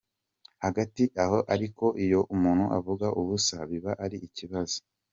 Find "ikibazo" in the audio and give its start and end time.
4.27-4.77